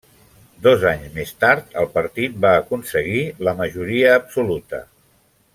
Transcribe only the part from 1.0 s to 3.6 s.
més tard el partit va aconseguir la